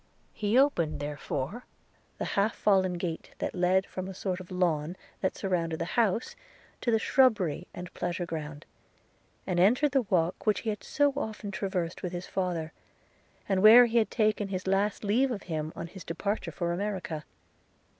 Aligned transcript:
He 0.33 0.57
opened, 0.57 0.99
therefore, 0.99 1.63
the 2.17 2.25
half 2.33 2.55
fallen 2.55 2.93
gate, 2.95 3.35
that 3.37 3.53
led 3.53 3.85
from 3.85 4.07
a 4.07 4.15
sort 4.15 4.39
of 4.39 4.49
lawn, 4.49 4.97
that 5.19 5.37
surrounded 5.37 5.77
the 5.77 5.85
house, 5.93 6.35
to 6.81 6.89
the 6.89 6.97
shrubbery 6.97 7.67
and 7.71 7.93
pleasure 7.93 8.25
ground, 8.25 8.65
and 9.45 9.59
entered 9.59 9.91
the 9.91 10.01
walk 10.01 10.47
which 10.47 10.61
he 10.61 10.71
had 10.71 10.83
so 10.83 11.13
often 11.15 11.51
traversed 11.51 12.01
with 12.01 12.13
his 12.13 12.25
father, 12.25 12.73
and 13.47 13.61
where 13.61 13.85
he 13.85 13.99
had 13.99 14.09
taken 14.09 14.47
his 14.47 14.65
last 14.65 15.03
leave 15.03 15.29
of 15.29 15.43
him 15.43 15.71
on 15.75 15.85
his 15.85 16.03
departure 16.03 16.51
for 16.51 16.73
America. 16.73 17.23